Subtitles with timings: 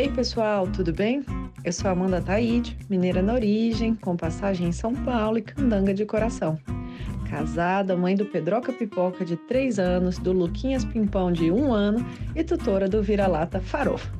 [0.00, 1.22] Ei pessoal, tudo bem?
[1.62, 6.06] Eu sou Amanda Taide, mineira na origem, com passagem em São Paulo e candanga de
[6.06, 6.58] coração.
[7.28, 12.42] Casada, mãe do Pedroca Pipoca de 3 anos, do Luquinhas Pimpão de 1 ano e
[12.42, 14.10] tutora do Vira-Lata Farofa.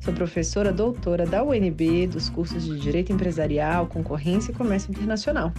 [0.00, 5.50] Sou professora doutora da UNB dos cursos de Direito Empresarial, Concorrência e Comércio Internacional.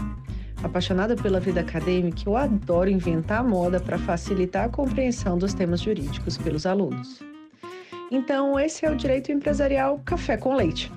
[0.62, 6.38] Apaixonada pela vida acadêmica, eu adoro inventar moda para facilitar a compreensão dos temas jurídicos
[6.38, 7.31] pelos alunos.
[8.12, 10.92] Então, esse é o Direito Empresarial Café com Leite,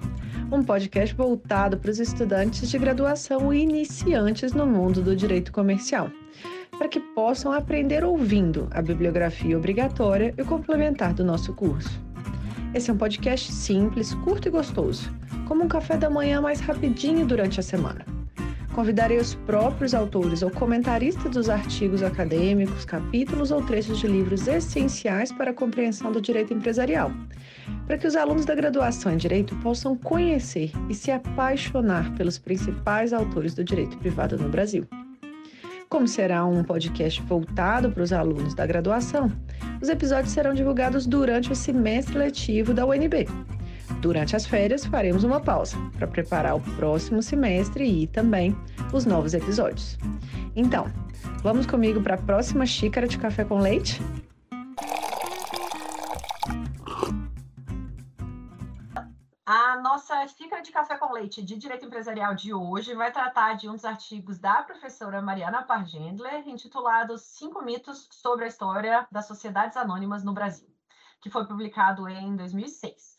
[0.50, 6.10] um podcast voltado para os estudantes de graduação e iniciantes no mundo do direito comercial,
[6.76, 12.02] para que possam aprender ouvindo a bibliografia obrigatória e complementar do nosso curso.
[12.74, 15.08] Esse é um podcast simples, curto e gostoso,
[15.46, 18.13] como um café da manhã mais rapidinho durante a semana.
[18.74, 25.30] Convidarei os próprios autores ou comentaristas dos artigos acadêmicos, capítulos ou trechos de livros essenciais
[25.30, 27.12] para a compreensão do direito empresarial,
[27.86, 33.12] para que os alunos da graduação em direito possam conhecer e se apaixonar pelos principais
[33.12, 34.84] autores do direito privado no Brasil.
[35.88, 39.30] Como será um podcast voltado para os alunos da graduação,
[39.80, 43.28] os episódios serão divulgados durante o semestre letivo da UNB
[44.04, 48.54] Durante as férias, faremos uma pausa para preparar o próximo semestre e também
[48.92, 49.96] os novos episódios.
[50.54, 50.92] Então,
[51.42, 54.02] vamos comigo para a próxima xícara de café com leite?
[59.46, 63.70] A nossa xícara de café com leite de direito empresarial de hoje vai tratar de
[63.70, 69.78] um dos artigos da professora Mariana Pargendler, intitulado Cinco mitos sobre a história das sociedades
[69.78, 70.68] anônimas no Brasil,
[71.22, 73.13] que foi publicado em 2006.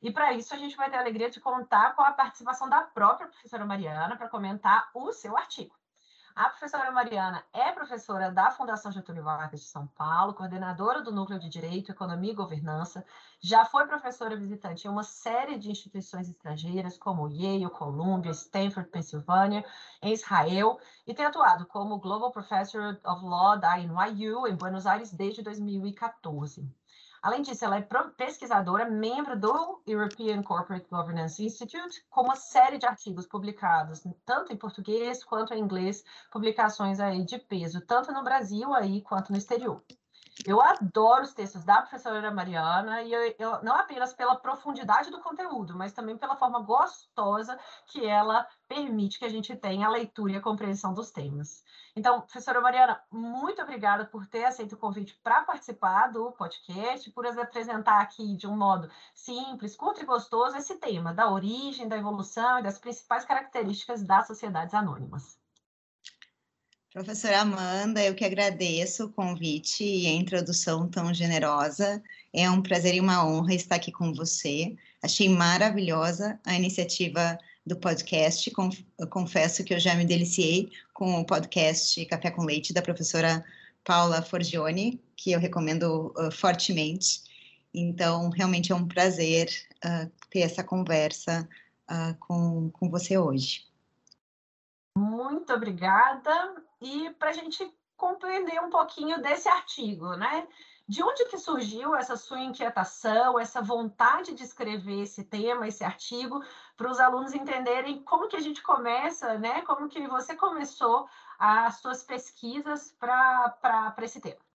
[0.00, 2.82] E para isso a gente vai ter a alegria de contar com a participação da
[2.82, 5.74] própria professora Mariana para comentar o seu artigo.
[6.38, 11.36] A professora Mariana é professora da Fundação Getúlio Vargas de São Paulo, coordenadora do Núcleo
[11.40, 13.04] de Direito, Economia e Governança,
[13.40, 19.64] já foi professora visitante em uma série de instituições estrangeiras, como Yale, Columbia, Stanford, Pensilvânia,
[20.00, 25.12] em Israel, e tem atuado como Global Professor of Law da NYU, em Buenos Aires,
[25.12, 26.72] desde 2014.
[27.20, 32.86] Além disso, ela é pesquisadora, membro do European Corporate Governance Institute, com uma série de
[32.86, 38.72] artigos publicados, tanto em português quanto em inglês, publicações aí de peso, tanto no Brasil
[38.72, 39.82] aí quanto no exterior.
[40.46, 45.20] Eu adoro os textos da professora Mariana, e eu, eu, não apenas pela profundidade do
[45.20, 50.32] conteúdo, mas também pela forma gostosa que ela permite que a gente tenha a leitura
[50.32, 51.64] e a compreensão dos temas.
[51.96, 57.26] Então, professora Mariana, muito obrigada por ter aceito o convite para participar do podcast, por
[57.26, 62.60] apresentar aqui de um modo simples, curto e gostoso esse tema da origem, da evolução
[62.60, 65.36] e das principais características das sociedades anônimas.
[66.92, 72.02] Professora Amanda, eu que agradeço o convite e a introdução tão generosa.
[72.32, 74.74] É um prazer e uma honra estar aqui com você.
[75.02, 78.50] Achei maravilhosa a iniciativa do podcast.
[79.10, 83.44] Confesso que eu já me deliciei com o podcast Café com Leite da professora
[83.84, 87.20] Paula Forgione, que eu recomendo uh, fortemente.
[87.72, 89.50] Então, realmente é um prazer
[89.84, 91.46] uh, ter essa conversa
[91.90, 93.67] uh, com, com você hoje.
[94.96, 100.46] Muito obrigada e para a gente compreender um pouquinho desse artigo, né?
[100.88, 106.42] De onde que surgiu essa sua inquietação, essa vontade de escrever esse tema, esse artigo,
[106.76, 109.60] para os alunos entenderem como que a gente começa, né?
[109.62, 111.06] Como que você começou
[111.38, 114.47] as suas pesquisas para esse tema?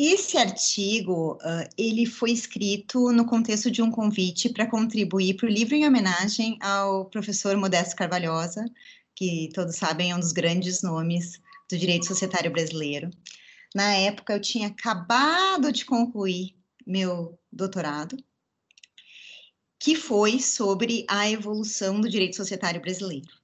[0.00, 5.50] Esse artigo, uh, ele foi escrito no contexto de um convite para contribuir para o
[5.50, 8.64] livro em homenagem ao professor Modesto Carvalhosa,
[9.12, 13.10] que todos sabem é um dos grandes nomes do direito societário brasileiro.
[13.74, 16.54] Na época, eu tinha acabado de concluir
[16.86, 18.16] meu doutorado,
[19.80, 23.37] que foi sobre a evolução do direito societário brasileiro.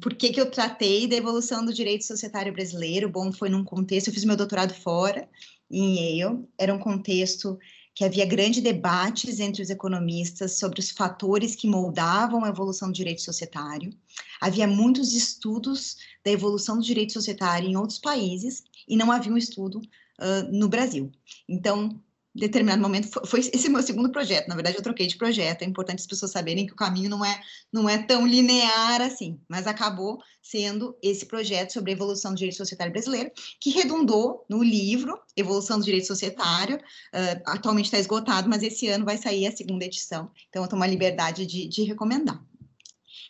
[0.00, 3.08] Por que, que eu tratei da evolução do direito societário brasileiro?
[3.08, 5.28] Bom, foi num contexto, eu fiz meu doutorado fora,
[5.70, 7.58] em Yale, era um contexto
[7.94, 12.94] que havia grandes debates entre os economistas sobre os fatores que moldavam a evolução do
[12.94, 13.92] direito societário.
[14.40, 19.36] Havia muitos estudos da evolução do direito societário em outros países e não havia um
[19.36, 21.12] estudo uh, no Brasil.
[21.46, 22.00] Então,
[22.34, 24.48] determinado momento foi, esse meu segundo projeto.
[24.48, 25.62] Na verdade, eu troquei de projeto.
[25.62, 27.40] É importante as pessoas saberem que o caminho não é
[27.72, 32.56] não é tão linear assim, mas acabou sendo esse projeto sobre a evolução do direito
[32.56, 33.30] societário brasileiro,
[33.60, 36.76] que redundou no livro Evolução do Direito Societário.
[36.76, 40.30] Uh, atualmente está esgotado, mas esse ano vai sair a segunda edição.
[40.48, 42.42] Então, eu tomo a liberdade de, de recomendar.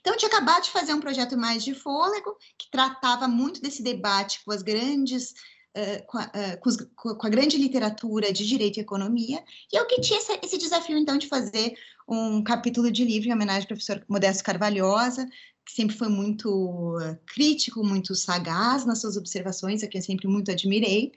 [0.01, 3.83] Então, eu tinha acabado de fazer um projeto mais de fôlego, que tratava muito desse
[3.83, 5.35] debate com as grandes
[5.77, 9.43] uh, com, a, uh, com, os, com, a, grande literatura de direito e economia,
[9.73, 11.75] e eu que tinha essa, esse desafio, então, de fazer
[12.09, 15.27] um capítulo de livro em homenagem ao professor Modesto Carvalhosa,
[15.65, 20.51] que sempre foi muito crítico, muito sagaz nas suas observações, a quem eu sempre muito
[20.51, 21.13] admirei.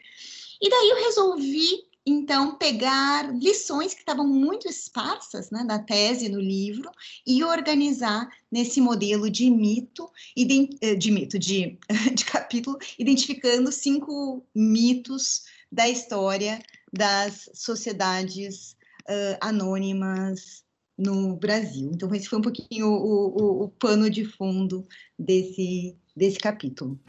[0.62, 6.40] E daí eu resolvi então pegar lições que estavam muito esparsas né, da tese no
[6.40, 6.92] livro
[7.26, 11.80] e organizar nesse modelo de mito, eh, de mito, de,
[12.14, 16.62] de capítulo, identificando cinco mitos da história
[16.94, 18.78] das sociedades
[19.10, 20.64] uh, anônimas
[20.98, 21.92] no Brasil.
[21.94, 24.88] Então, esse foi um pouquinho o, o, o pano de fundo
[25.20, 27.00] desse, desse capítulo.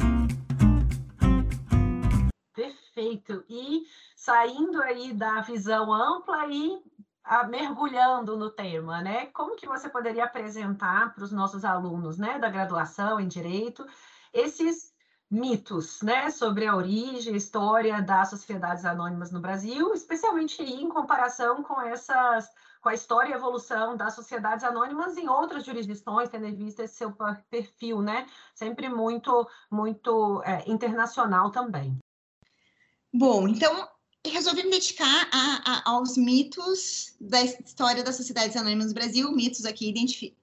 [2.54, 3.44] Perfeito.
[3.48, 3.82] E
[4.26, 6.82] saindo aí da visão ampla e
[7.22, 9.26] a, mergulhando no tema, né?
[9.26, 13.86] Como que você poderia apresentar para os nossos alunos, né, da graduação em direito,
[14.32, 14.92] esses
[15.30, 21.62] mitos, né, sobre a origem, a história das sociedades anônimas no Brasil, especialmente em comparação
[21.62, 22.50] com essas
[22.80, 26.94] com a história e evolução das sociedades anônimas em outras jurisdições, tendo em vista esse
[26.94, 27.12] seu
[27.50, 31.96] perfil, né, sempre muito muito é, internacional também.
[33.12, 33.95] Bom, então
[34.30, 39.64] resolvi me dedicar a, a, aos mitos da história das sociedades anônimas no Brasil, mitos
[39.64, 39.94] aqui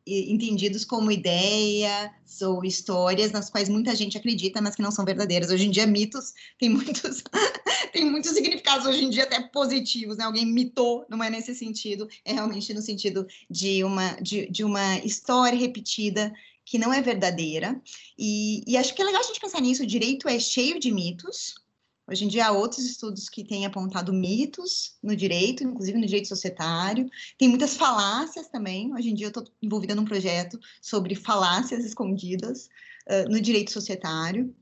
[0.06, 5.50] entendidos como ideias ou histórias nas quais muita gente acredita, mas que não são verdadeiras.
[5.50, 7.24] Hoje em dia, mitos têm muitos,
[7.94, 10.26] tem muitos significados, hoje em dia até positivos, né?
[10.26, 14.98] Alguém mitou, não é nesse sentido, é realmente no sentido de uma, de, de uma
[15.00, 16.34] história repetida
[16.66, 17.82] que não é verdadeira.
[18.18, 20.92] E, e acho que é legal a gente pensar nisso, o direito é cheio de
[20.92, 21.56] mitos,
[22.06, 26.28] Hoje em dia há outros estudos que têm apontado mitos no direito, inclusive no direito
[26.28, 27.10] societário.
[27.38, 28.94] Tem muitas falácias também.
[28.94, 32.70] Hoje em dia eu estou envolvida num projeto sobre falácias escondidas
[33.08, 34.54] uh, no direito societário.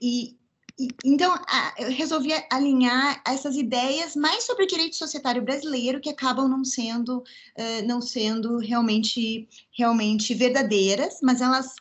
[0.00, 0.34] E,
[0.78, 6.08] e então a, eu resolvi alinhar essas ideias mais sobre o direito societário brasileiro que
[6.08, 11.74] acabam não sendo uh, não sendo realmente realmente verdadeiras, mas elas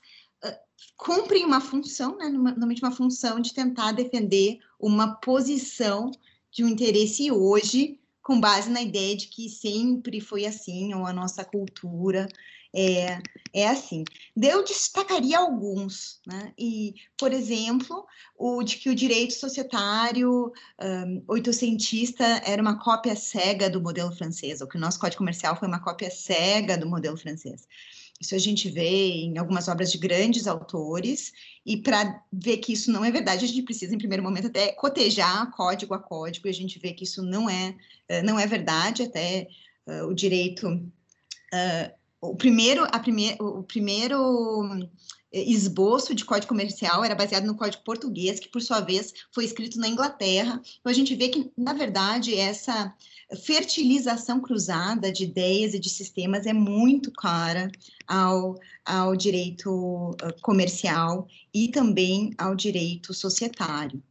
[0.98, 6.12] cumprem uma função, né, normalmente uma função de tentar defender uma posição
[6.52, 11.14] de um interesse hoje, com base na ideia de que sempre foi assim, ou a
[11.14, 12.28] nossa cultura
[12.76, 13.20] é,
[13.54, 14.04] é assim.
[14.36, 16.54] Eu destacaria alguns, né?
[16.58, 18.06] E, por exemplo,
[18.38, 20.52] o de que o direito societário
[20.82, 25.56] um, oitocentista era uma cópia cega do modelo francês, ou que o nosso código comercial
[25.56, 27.66] foi uma cópia cega do modelo francês.
[28.20, 31.34] Isso a gente vê em algumas obras de grandes autores,
[31.66, 34.72] e para ver que isso não é verdade, a gente precisa, em primeiro momento, até
[34.72, 37.76] cotejar código a código, e a gente vê que isso não é,
[38.08, 39.48] eh, não é verdade, até
[39.86, 40.68] uh, o direito.
[40.68, 41.92] Uh,
[42.22, 44.90] o primeiro, a primeir, o primeiro
[45.36, 49.78] esboço de código comercial era baseado no código português, que por sua vez foi escrito
[49.78, 50.62] na Inglaterra.
[50.80, 52.96] Então a gente vê que, na verdade, essa
[53.44, 57.70] fertilização cruzada de ideias e de sistemas é muito cara
[58.08, 58.56] ao,
[58.86, 64.02] ao direito comercial e também ao direito societário.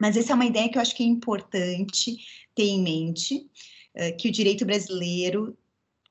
[0.00, 2.16] Mas essa é uma ideia que eu acho que é importante
[2.54, 3.46] ter em mente,
[4.18, 5.56] que o direito brasileiro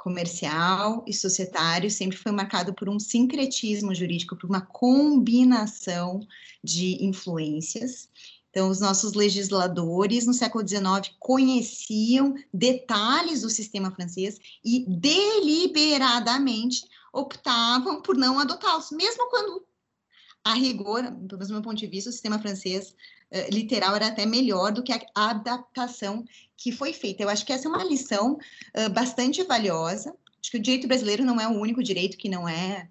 [0.08, 6.26] comercial e societário sempre foi marcado por um sincretismo jurídico, por uma combinação
[6.64, 8.08] de influências.
[8.50, 18.02] Então, os nossos legisladores no século XIX conheciam detalhes do sistema francês e deliberadamente optavam
[18.02, 19.62] por não adotá-los, mesmo quando,
[20.52, 22.96] a rigor, pelo do meu ponto de vista, o sistema francês
[23.32, 26.24] uh, literal era até melhor do que a adaptação
[26.56, 27.24] que foi feita.
[27.24, 30.16] Eu acho que essa é uma lição uh, bastante valiosa.
[30.42, 32.88] Acho que o direito brasileiro não é o único direito que não é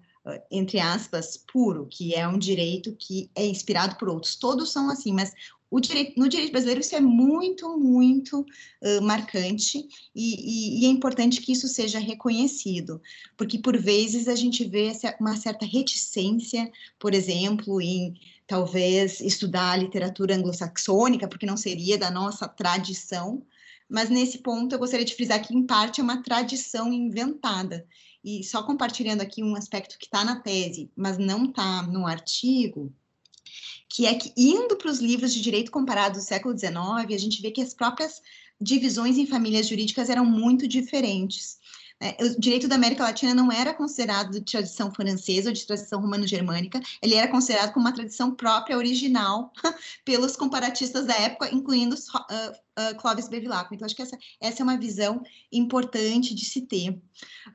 [0.51, 4.35] entre aspas, puro, que é um direito que é inspirado por outros.
[4.35, 5.33] Todos são assim, mas
[5.81, 11.41] Direito, no direito brasileiro isso é muito, muito uh, marcante e, e, e, é importante
[11.41, 13.01] que isso seja reconhecido,
[13.35, 18.15] porque por vezes a gente vê uma certa reticência, por exemplo, em
[18.47, 23.45] talvez estudar a literatura anglo-saxônica, porque não seria da nossa tradição,
[23.89, 27.85] mas nesse ponto eu gostaria de frisar que, em parte, é uma tradição inventada.
[28.23, 32.91] E só compartilhando aqui um aspecto que está na tese, mas não está no artigo,
[33.89, 37.41] que é que, indo para os livros de direito comparado do século XIX, a gente
[37.41, 38.21] vê que as próprias
[38.59, 41.57] divisões em famílias jurídicas eram muito diferentes.
[42.01, 42.15] Né?
[42.19, 46.81] O direito da América Latina não era considerado de tradição francesa ou de tradição romano-germânica,
[47.01, 49.51] ele era considerado como uma tradição própria, original,
[50.05, 51.95] pelos comparatistas da época, incluindo
[52.77, 53.75] uh, Clóvis Bevilacqua.
[53.75, 56.91] Então, acho que essa, essa é uma visão importante de se ter.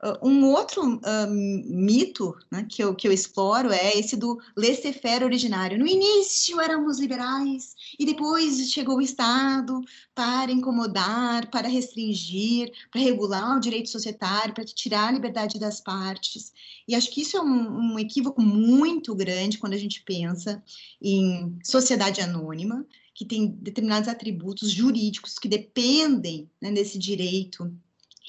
[0.03, 5.23] Uh, um outro uh, mito né, que, eu, que eu exploro é esse do laissez-faire
[5.23, 5.79] originário.
[5.79, 9.79] No início éramos liberais e depois chegou o Estado
[10.13, 16.51] para incomodar, para restringir, para regular o direito societário, para tirar a liberdade das partes.
[16.87, 20.61] E acho que isso é um, um equívoco muito grande quando a gente pensa
[21.01, 22.85] em sociedade anônima,
[23.23, 27.73] que tem determinados atributos jurídicos que dependem né, desse direito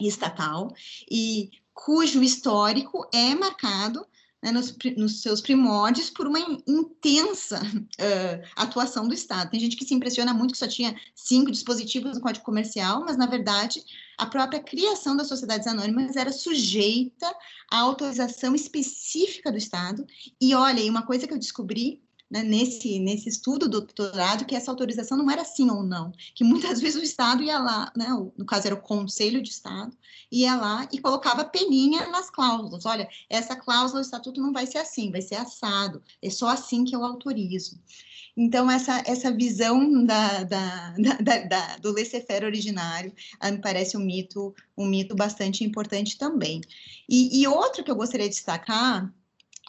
[0.01, 0.73] estatal
[1.11, 4.07] e cujo histórico é marcado
[4.41, 9.51] né, nos, nos, seus primórdios por uma intensa uh, atuação do Estado.
[9.51, 13.17] Tem gente que se impressiona muito que só tinha cinco dispositivos no Código Comercial, mas,
[13.17, 13.83] na verdade,
[14.19, 17.27] a própria criação das sociedades anônimas era sujeita
[17.71, 20.07] à autorização específica do Estado.
[20.39, 24.71] E, olha, uma coisa que eu descobri né, nesse, nesse estudo do doutorado que essa
[24.71, 28.45] autorização não era sim ou não, que muitas vezes o Estado ia lá, né, no
[28.45, 29.97] caso era o Conselho de Estado,
[30.31, 32.87] ia lá e colocava peninha nas cláusulas.
[32.87, 36.85] Olha, essa cláusula do Estatuto não vai ser assim, vai ser assado, é só assim
[36.85, 37.79] que eu autorizo.
[38.37, 44.01] Então, essa, essa visão da, da, da, da do laissez-faire originário ah, me parece um
[44.01, 46.61] mito, um mito bastante importante também.
[47.09, 49.13] E, e outro que eu gostaria de destacar,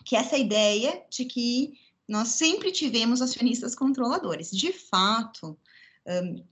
[0.03, 1.73] que é essa ideia de que
[2.07, 4.51] nós sempre tivemos acionistas controladores.
[4.51, 5.57] De fato,
[6.05, 6.43] um,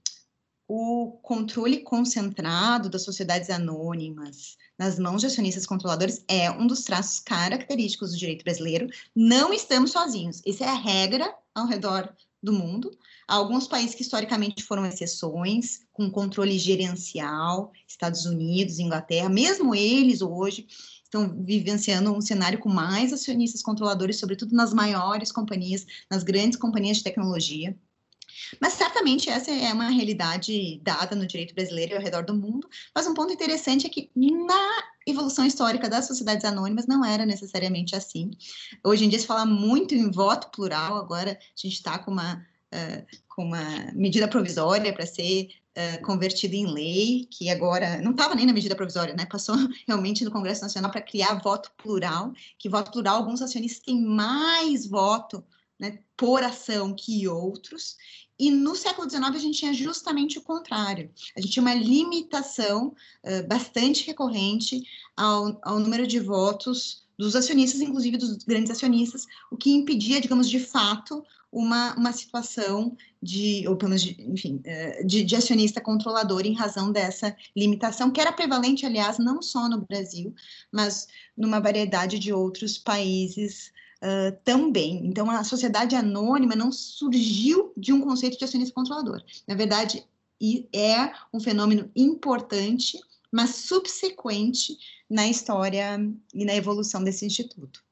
[0.66, 7.20] o controle concentrado das sociedades anônimas nas mãos de acionistas controladores é um dos traços
[7.20, 8.88] característicos do direito brasileiro.
[9.14, 10.40] Não estamos sozinhos.
[10.44, 12.90] Isso é a regra ao redor do mundo.
[13.26, 20.20] Há alguns países que historicamente foram exceções, com controle gerencial, Estados Unidos, Inglaterra, mesmo eles
[20.20, 20.66] hoje
[21.14, 26.98] estão vivenciando um cenário com mais acionistas controladores, sobretudo nas maiores companhias, nas grandes companhias
[26.98, 27.76] de tecnologia.
[28.60, 32.68] Mas certamente essa é uma realidade dada no direito brasileiro e ao redor do mundo.
[32.94, 37.94] Mas um ponto interessante é que na evolução histórica das sociedades anônimas não era necessariamente
[37.94, 38.32] assim.
[38.82, 42.34] Hoje em dia se fala muito em voto plural, agora a gente está com uma,
[42.72, 48.34] uh, com uma medida provisória para ser uh, convertido em lei, que agora não estava
[48.34, 49.26] nem na medida provisória, né?
[49.26, 49.54] Passou
[49.86, 54.86] realmente no Congresso Nacional para criar voto plural, que voto plural, alguns acionistas têm mais
[54.86, 55.44] voto
[55.78, 57.96] né, por ação que outros.
[58.38, 61.10] E no século XIX a gente tinha justamente o contrário.
[61.36, 62.88] A gente tinha uma limitação
[63.22, 64.82] uh, bastante recorrente
[65.16, 70.48] ao, ao número de votos dos acionistas, inclusive dos grandes acionistas, o que impedia, digamos,
[70.50, 76.44] de fato, uma, uma situação de, ou pelo menos, enfim, eh, de, de, acionista controlador
[76.44, 80.34] em razão dessa limitação, que era prevalente, aliás, não só no Brasil,
[80.72, 81.06] mas
[81.36, 85.06] numa variedade de outros países uh, também.
[85.06, 89.22] Então, a sociedade anônima não surgiu de um conceito de acionista controlador.
[89.46, 90.04] Na verdade,
[90.72, 92.98] é um fenômeno importante,
[93.30, 94.76] mas subsequente
[95.08, 95.98] na história
[96.34, 97.82] e na evolução desse instituto.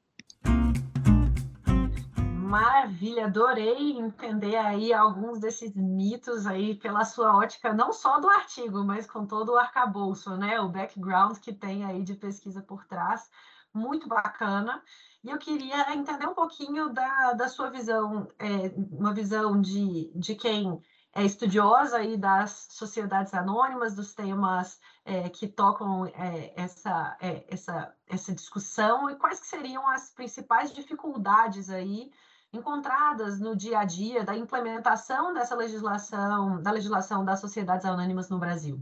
[2.53, 8.85] Maravilha, adorei entender aí alguns desses mitos aí pela sua ótica, não só do artigo,
[8.85, 10.61] mas com todo o arcabouço, né?
[10.61, 13.31] O background que tem aí de pesquisa por trás,
[13.73, 14.83] muito bacana.
[15.25, 20.35] E eu queria entender um pouquinho da, da sua visão, é, uma visão de, de
[20.35, 20.79] quem
[21.15, 27.95] é estudiosa aí das sociedades anônimas, dos temas é, que tocam é, essa, é, essa,
[28.07, 32.13] essa discussão, e quais que seriam as principais dificuldades aí
[32.53, 38.39] encontradas no dia a dia da implementação dessa legislação, da legislação das sociedades anônimas no
[38.39, 38.81] Brasil?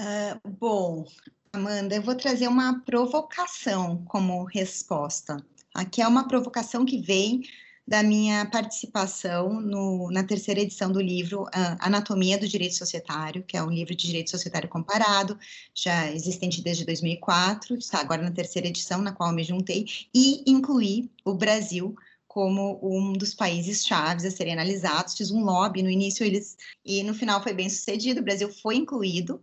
[0.00, 1.04] Uh, bom,
[1.52, 5.36] Amanda, eu vou trazer uma provocação como resposta.
[5.74, 7.42] Aqui é uma provocação que vem
[7.88, 13.56] da minha participação no, na terceira edição do livro uh, Anatomia do Direito Societário, que
[13.56, 15.38] é um livro de direito societário comparado,
[15.74, 21.10] já existente desde 2004, está agora na terceira edição, na qual me juntei, e incluí
[21.24, 25.14] o Brasil como um dos países chaves a serem analisados.
[25.14, 28.76] Fiz um lobby no início, eles e no final foi bem sucedido, o Brasil foi
[28.76, 29.40] incluído.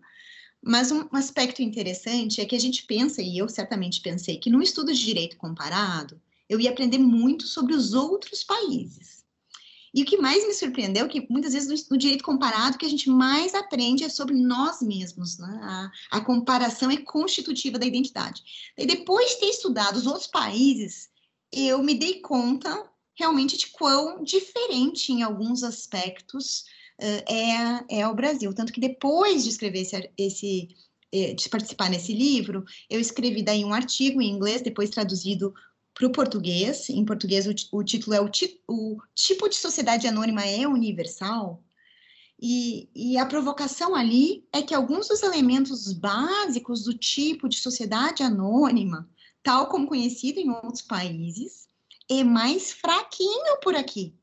[0.63, 4.61] Mas um aspecto interessante é que a gente pensa, e eu certamente pensei, que no
[4.61, 9.15] estudo de direito comparado, eu ia aprender muito sobre os outros países.
[9.95, 12.85] E o que mais me surpreendeu é que muitas vezes no, direito comparado, o que
[12.85, 15.59] a gente mais aprende é sobre nós mesmos, né?
[15.63, 18.43] a, a comparação é constitutiva da identidade.
[18.77, 21.09] E depois de ter estudado os outros países,
[21.49, 26.65] eu me dei conta realmente de quão diferente em alguns aspectos
[26.99, 28.53] uh, é, é o Brasil.
[28.53, 30.75] Tanto que depois de escrever esse, esse
[31.13, 35.53] eh, de participar nesse livro, eu escrevi daí um artigo em inglês, depois traduzido
[35.95, 36.89] para o português.
[36.89, 41.63] Em português, o, o título é o, ti, o, tipo de sociedade anônima é universal?
[42.39, 48.21] E, e, a provocação ali é que alguns dos elementos básicos do tipo de sociedade
[48.21, 49.09] anônima,
[49.41, 51.69] tal como conhecido em outros países,
[52.11, 54.13] é mais fraquinho por aqui.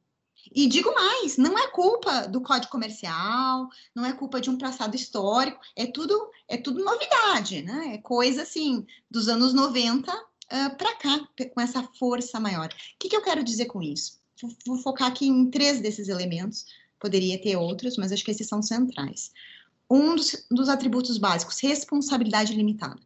[0.55, 4.95] E digo mais, não é culpa do código comercial, não é culpa de um passado
[4.95, 7.95] histórico, é tudo é tudo novidade, né?
[7.95, 10.12] É coisa assim dos anos 90
[10.53, 12.69] uh, para cá, com essa força maior.
[12.69, 14.21] O que, que eu quero dizer com isso?
[14.41, 16.67] Vou, vou focar aqui em três desses elementos,
[17.01, 19.33] poderia ter outros, mas acho que esses são centrais.
[19.91, 23.01] Um dos, dos atributos básicos, responsabilidade limitada.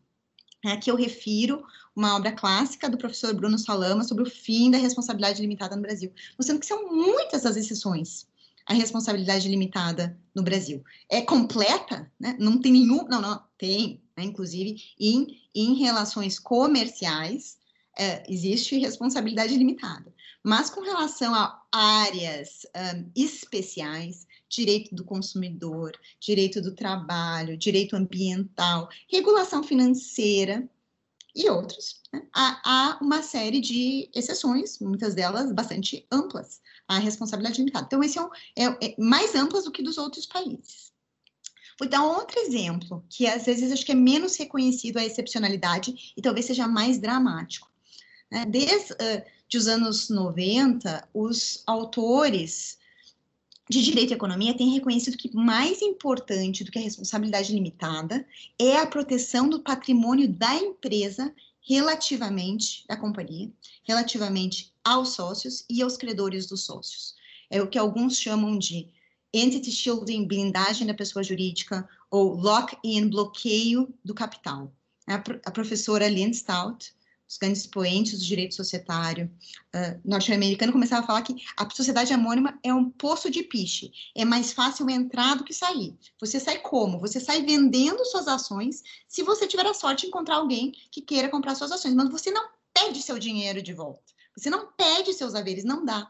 [0.65, 5.41] Aqui eu refiro uma obra clássica do professor Bruno Salama sobre o fim da responsabilidade
[5.41, 8.27] limitada no Brasil, mostrando que são muitas as exceções
[8.67, 10.85] à responsabilidade limitada no Brasil.
[11.09, 12.37] É completa, né?
[12.39, 14.25] Não tem nenhum, não, não, tem, né?
[14.25, 17.59] inclusive em, em relações comerciais
[17.99, 26.61] é, existe responsabilidade limitada, mas com relação a áreas um, especiais, direito do consumidor, direito
[26.61, 30.69] do trabalho, direito ambiental, regulação financeira,
[31.37, 32.01] e outros.
[32.13, 32.27] Né?
[32.35, 37.85] Há, há, uma série de exceções, muitas delas bastante amplas, à responsabilidade limitada.
[37.87, 40.93] Então, esse é, um, é, é mais amplas do que dos outros países.
[41.79, 46.23] Vou dar outro exemplo, que às vezes acho que é menos reconhecido a excepcionalidade e
[46.23, 47.71] talvez seja mais dramático.
[48.31, 48.47] Né?
[48.47, 48.95] Desde
[49.55, 52.79] os anos 90, os autores
[53.69, 58.27] de direito e economia têm reconhecido que mais importante do que a responsabilidade limitada
[58.59, 63.51] é a proteção do patrimônio da empresa relativamente da companhia,
[63.83, 67.17] relativamente aos sócios e aos credores dos sócios.
[67.51, 68.89] É o que alguns chamam de
[69.33, 74.73] entity shielding, blindagem da pessoa jurídica, ou lock-in, bloqueio do capital.
[75.07, 76.97] A, professora Lynn Stout
[77.29, 79.31] os grandes expoentes do direito societário
[79.75, 83.91] uh, norte-americano começavam a falar que a sociedade anônima é um poço de piche.
[84.15, 85.97] É mais fácil entrar do que sair.
[86.21, 87.01] Você sai como?
[87.01, 91.29] Você sai vendendo suas ações se você tiver a sorte de encontrar alguém que queira
[91.29, 91.95] comprar suas ações.
[91.95, 94.03] Mas você não pede seu dinheiro de volta.
[94.37, 96.09] Você não pede seus haveres, não dá.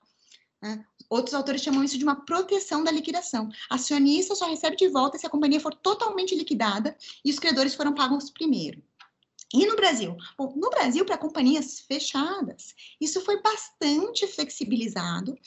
[0.62, 0.84] Né?
[1.08, 3.48] Outros autores chamam isso de uma proteção da liquidação.
[3.70, 7.94] Acionista só recebe de volta se a companhia for totalmente liquidada e os credores foram
[7.94, 8.82] pagos primeiro.
[9.54, 10.16] E no Brasil?
[10.36, 15.38] Bom, no Brasil, para companhias fechadas, isso foi bastante flexibilizado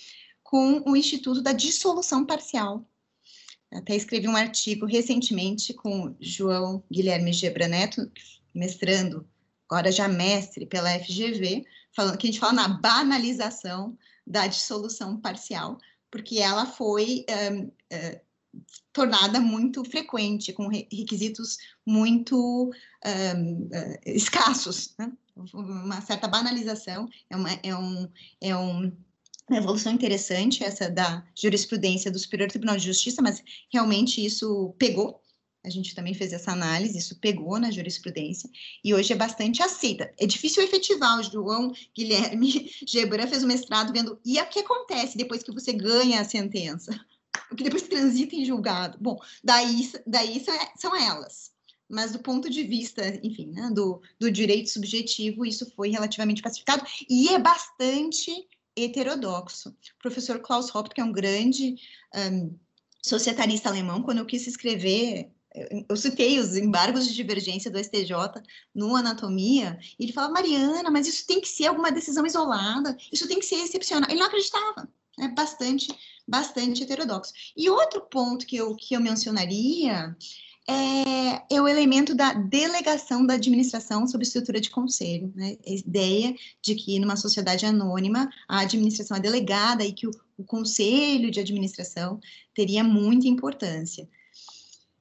[0.41, 2.85] com o Instituto da Dissolução Parcial.
[3.71, 8.09] Até escrevi um artigo recentemente com João Guilherme Gebra Neto,
[8.55, 9.27] mestrando,
[9.69, 13.95] agora já mestre pela FGV, falando que a gente fala na banalização
[14.29, 15.79] da dissolução parcial,
[16.11, 18.19] porque ela foi uh,
[18.93, 25.11] tornada muito frequente, com requisitos muito uh, escassos, né?
[25.53, 28.09] uma certa banalização, é, uma, é, um,
[28.41, 28.91] é um,
[29.49, 35.21] uma evolução interessante essa da jurisprudência do Superior Tribunal de Justiça, mas realmente isso pegou,
[35.63, 38.49] a gente também fez essa análise, isso pegou na jurisprudência,
[38.83, 40.13] e hoje é bastante aceita.
[40.17, 45.17] É difícil efetivar, o João Guilherme Gebran fez o mestrado vendo, e o que acontece
[45.17, 46.97] depois que você ganha a sentença?
[47.51, 48.97] o que depois transita em julgado.
[48.99, 51.51] Bom, daí, daí são, são elas.
[51.87, 56.85] Mas do ponto de vista, enfim, né, do, do direito subjetivo, isso foi relativamente pacificado
[57.09, 58.31] e é bastante
[58.75, 59.69] heterodoxo.
[59.69, 61.75] O professor Klaus Hopp, que é um grande
[62.15, 62.55] um,
[63.01, 65.31] societarista alemão, quando eu quis escrever
[65.89, 68.13] eu citei os embargos de divergência do STJ
[68.73, 73.27] no Anatomia, e ele falava, Mariana, mas isso tem que ser alguma decisão isolada, isso
[73.27, 74.09] tem que ser excepcional.
[74.09, 74.87] Ele não acreditava,
[75.19, 75.87] é bastante
[76.29, 77.33] bastante heterodoxo.
[77.57, 80.15] E outro ponto que eu, que eu mencionaria
[80.67, 85.33] é, é, o elemento da delegação da administração sob estrutura de conselho.
[85.35, 85.57] Né?
[85.65, 90.43] A ideia de que numa sociedade anônima a administração é delegada e que o, o
[90.43, 92.19] conselho de administração
[92.53, 94.07] teria muita importância.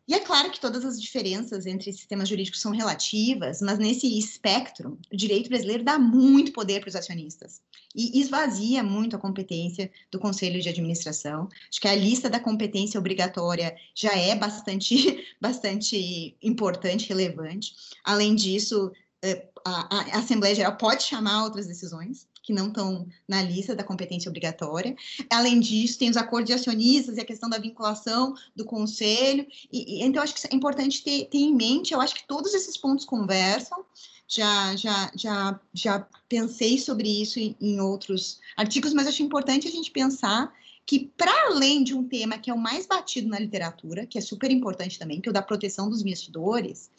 [0.09, 4.99] E é claro que todas as diferenças entre sistemas jurídicos são relativas, mas nesse espectro,
[5.13, 7.61] o direito brasileiro dá muito poder para os acionistas
[7.95, 11.47] e esvazia muito a competência do conselho de administração.
[11.71, 17.75] Acho que a lista da competência obrigatória já é bastante, bastante importante, relevante.
[18.03, 18.91] Além disso,
[19.23, 23.85] eh, a, a Assembleia Geral pode chamar outras decisões, que não estão na lista da
[23.85, 24.97] competência obrigatória.
[25.29, 29.47] Além disso, tem os acordos de acionistas e a questão da vinculação do conselho.
[29.71, 32.55] E, e então, acho que é importante ter, ter, em mente, eu acho que todos
[32.55, 33.85] esses pontos conversam.
[34.27, 39.71] Já, já, já, já pensei sobre isso em, em outros artigos, mas acho importante a
[39.71, 40.51] gente pensar
[40.87, 44.23] que, para além de um tema que é o mais batido na literatura, que é
[44.23, 46.91] super importante também, que é o da proteção dos investidores,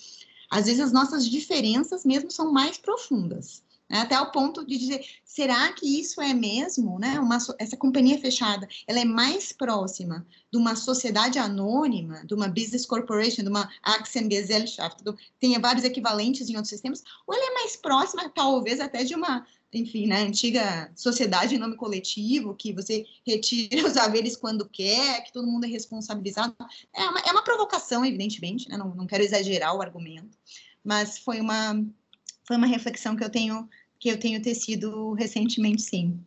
[0.52, 3.64] às vezes as nossas diferenças mesmo são mais profundas.
[3.90, 4.00] Né?
[4.00, 7.20] até o ponto de dizer, será que isso é mesmo, né?
[7.20, 12.86] Uma, essa companhia fechada, ela é mais próxima de uma sociedade anônima, de uma business
[12.86, 17.76] corporation, de uma Aktiengesellschaft, do, tem vários equivalentes em outros sistemas, ou ela é mais
[17.76, 23.86] próxima, talvez, até de uma, enfim, né, antiga sociedade em nome coletivo, que você retira
[23.88, 26.56] os haveres quando quer, que todo mundo é responsabilizado.
[26.94, 28.78] É uma, é uma provocação, evidentemente, né?
[28.78, 30.38] não, não quero exagerar o argumento,
[30.84, 31.76] mas foi uma
[32.50, 36.26] foi uma reflexão que eu tenho que eu tenho tecido recentemente, sim.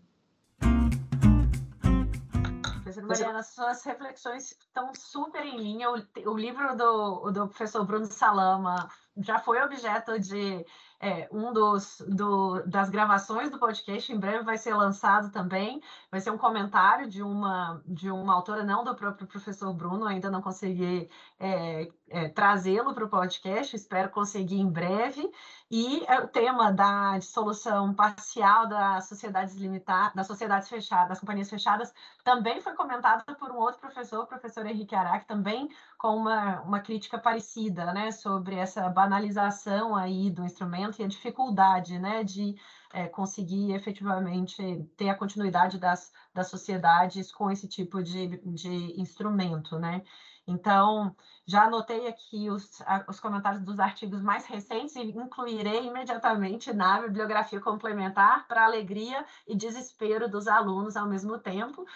[2.82, 5.90] Professora Mariana, suas reflexões estão super em linha.
[5.90, 10.64] O, o livro do, do professor Bruno Salama já foi objeto de
[11.00, 16.20] é, um dos do, das gravações do podcast, em breve vai ser lançado também, vai
[16.20, 20.40] ser um comentário de uma de uma autora, não do próprio professor Bruno, ainda não
[20.40, 25.28] consegui é, é, trazê-lo para o podcast, espero conseguir em breve.
[25.70, 31.48] E é o tema da dissolução parcial das sociedades limitadas, das sociedades fechadas, das companhias
[31.48, 36.60] fechadas, também foi comentado por um outro professor, o professor Henrique Araque, também com uma,
[36.60, 42.54] uma crítica parecida, né, sobre essa banalização aí do instrumento e a dificuldade, né, de
[42.92, 44.62] é, conseguir efetivamente
[44.96, 50.02] ter a continuidade das, das sociedades com esse tipo de, de instrumento, né?
[50.46, 51.14] Então,
[51.46, 57.60] já anotei aqui os, os comentários dos artigos mais recentes e incluirei imediatamente na bibliografia
[57.60, 61.86] complementar para alegria e desespero dos alunos ao mesmo tempo.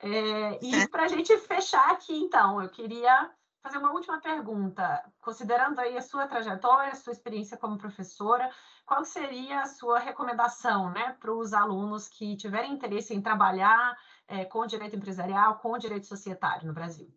[0.00, 3.30] É, e para a gente fechar aqui, então, eu queria
[3.62, 5.04] fazer uma última pergunta.
[5.20, 8.50] Considerando aí a sua trajetória, a sua experiência como professora,
[8.84, 13.96] qual seria a sua recomendação né, para os alunos que tiverem interesse em trabalhar
[14.26, 17.08] é, com direito empresarial, com direito societário no Brasil?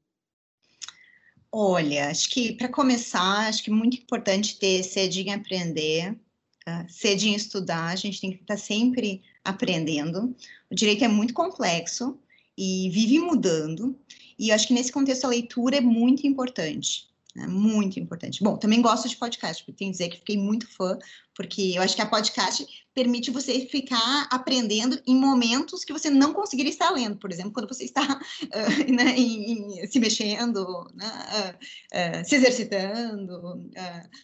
[1.51, 4.83] Olha, acho que para começar, acho que é muito importante ter
[5.21, 10.35] em aprender, uh, sede em estudar, a gente tem que estar sempre aprendendo.
[10.69, 12.19] O direito é muito complexo
[12.57, 13.97] e vive mudando,
[14.37, 17.07] e acho que nesse contexto a leitura é muito importante.
[17.37, 18.41] É muito importante.
[18.41, 20.97] Bom, também gosto de podcast, porque tenho que dizer que fiquei muito fã,
[21.35, 26.33] porque eu acho que a podcast permite você ficar aprendendo em momentos que você não
[26.33, 31.05] conseguiria estar lendo, por exemplo, quando você está uh, né, em, em, se mexendo, né,
[31.05, 33.69] uh, uh, se exercitando,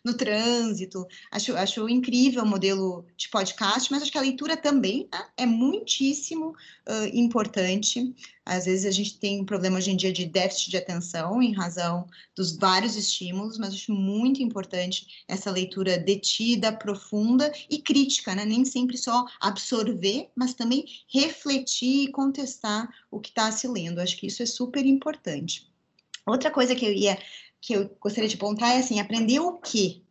[0.06, 1.06] no trânsito.
[1.30, 5.46] Acho, acho incrível o modelo de podcast, mas acho que a leitura também né, é
[5.46, 6.56] muitíssimo
[7.14, 8.14] importante.
[8.46, 11.54] Às vezes a gente tem um problema hoje em dia de déficit de atenção em
[11.54, 18.44] razão dos vários estímulos, mas acho muito importante essa leitura detida, profunda e crítica, né?
[18.44, 24.00] Nem sempre só absorver, mas também refletir e contestar o que está se lendo.
[24.00, 25.72] Acho que isso é super importante.
[26.26, 27.18] Outra coisa que eu ia
[27.62, 30.02] que eu gostaria de apontar é assim, aprender o quê?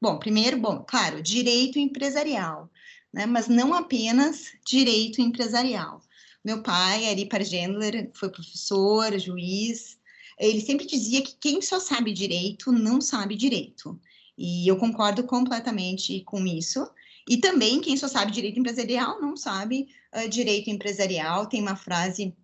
[0.00, 2.70] Bom, primeiro, bom, claro, direito empresarial,
[3.12, 3.24] né?
[3.24, 6.02] Mas não apenas direito empresarial.
[6.44, 9.98] Meu pai, Ari Pargendler, foi professor, juiz.
[10.38, 14.00] Ele sempre dizia que quem só sabe direito não sabe direito.
[14.36, 16.88] E eu concordo completamente com isso.
[17.28, 21.46] E também quem só sabe direito empresarial não sabe uh, direito empresarial.
[21.46, 22.34] Tem uma frase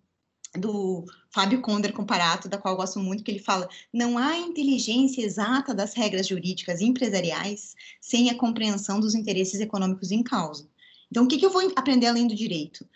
[0.55, 5.23] do Fábio Conder Comparato, da qual eu gosto muito, que ele fala: não há inteligência
[5.23, 10.69] exata das regras jurídicas empresariais sem a compreensão dos interesses econômicos em causa.
[11.09, 12.87] Então, o que, que eu vou aprender além do direito?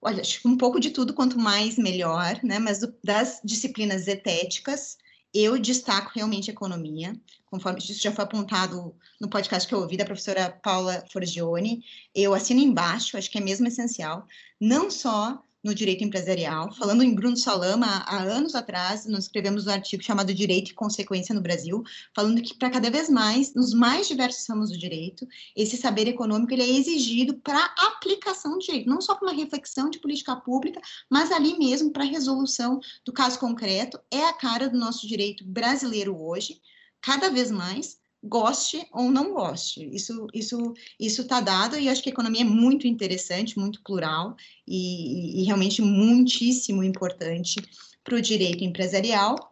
[0.00, 2.58] Olha, um pouco de tudo, quanto mais melhor, né?
[2.58, 4.96] Mas do, das disciplinas etéticas,
[5.32, 7.14] eu destaco realmente economia,
[7.46, 11.84] conforme isso já foi apontado no podcast que eu ouvi da professora Paula Forgione.
[12.14, 14.26] Eu assino embaixo, acho que é mesmo essencial,
[14.60, 16.72] não só no direito empresarial.
[16.74, 21.34] Falando em Bruno Salama, há anos atrás, nós escrevemos um artigo chamado Direito e Consequência
[21.34, 21.82] no Brasil,
[22.14, 26.52] falando que para cada vez mais, nos mais diversos ramos do direito, esse saber econômico
[26.52, 30.80] ele é exigido para aplicação do direito, não só para uma reflexão de política pública,
[31.10, 33.98] mas ali mesmo para a resolução do caso concreto.
[34.10, 36.60] É a cara do nosso direito brasileiro hoje,
[37.00, 39.88] cada vez mais, goste ou não goste.
[39.94, 44.36] Isso isso isso está dado e acho que a economia é muito interessante, muito plural
[44.66, 47.56] e, e realmente muitíssimo importante
[48.02, 49.47] para o direito empresarial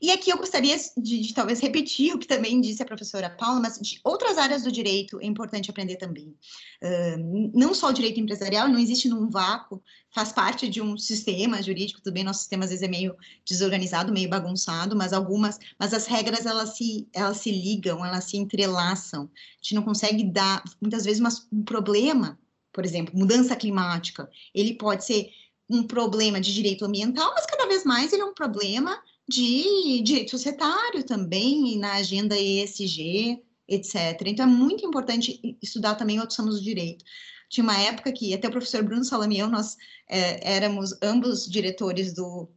[0.00, 3.60] e aqui eu gostaria de, de, talvez repetir o que também disse a professora Paula,
[3.60, 6.34] mas de outras áreas do direito é importante aprender também.
[6.82, 9.82] Uh, não só o direito empresarial, não existe num vácuo,
[10.14, 14.12] faz parte de um sistema jurídico, tudo bem, nosso sistema às vezes é meio desorganizado,
[14.12, 19.24] meio bagunçado, mas algumas, mas as regras elas se, elas se ligam, elas se entrelaçam.
[19.24, 22.38] A gente não consegue dar, muitas vezes, uma, um problema,
[22.72, 25.30] por exemplo, mudança climática, ele pode ser
[25.68, 30.30] um problema de direito ambiental, mas cada vez mais ele é um problema de direito
[30.30, 34.22] societário também, na agenda ESG, etc.
[34.26, 37.04] Então é muito importante estudar também outros ramos do direito.
[37.48, 39.76] Tinha uma época que até o professor Bruno Salamião, nós
[40.08, 42.48] é, éramos ambos diretores do,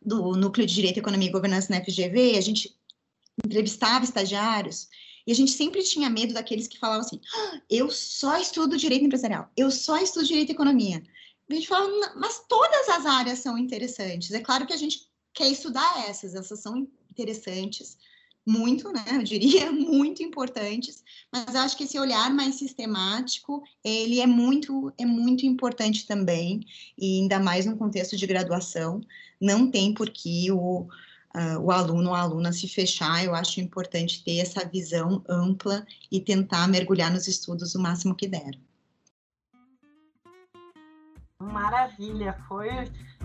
[0.00, 2.76] do Núcleo de Direito, Economia e Governança na FGV, a gente
[3.44, 4.88] entrevistava estagiários
[5.26, 9.04] e a gente sempre tinha medo daqueles que falavam assim: ah, eu só estudo direito
[9.04, 11.02] empresarial, eu só estudo direito e economia.
[11.50, 14.32] A gente fala, mas todas as áreas são interessantes.
[14.32, 17.96] É claro que a gente quer estudar essas, essas são interessantes,
[18.48, 19.04] muito, né?
[19.12, 25.04] Eu diria muito importantes, mas acho que esse olhar mais sistemático, ele é muito, é
[25.04, 26.64] muito importante também,
[26.96, 29.02] e ainda mais no contexto de graduação,
[29.40, 30.80] não tem por que o,
[31.34, 35.86] uh, o aluno ou a aluna se fechar, eu acho importante ter essa visão ampla
[36.10, 38.58] e tentar mergulhar nos estudos o máximo que der.
[41.48, 42.70] Maravilha, foi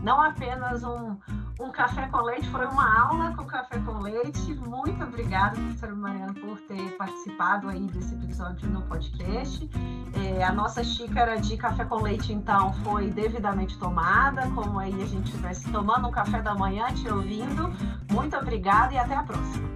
[0.02, 1.18] não apenas um,
[1.60, 4.54] um café com leite, foi uma aula com café com leite.
[4.56, 9.70] Muito obrigada, professora Mariana, por ter participado aí desse episódio no podcast.
[10.14, 15.06] É, a nossa xícara de café com leite, então, foi devidamente tomada, como aí a
[15.06, 17.74] gente estivesse tomando um café da manhã, te ouvindo.
[18.12, 19.70] Muito obrigada e até a próxima.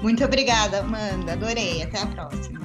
[0.00, 1.32] Muito obrigada, Amanda.
[1.32, 1.82] Adorei.
[1.82, 2.63] Até a próxima.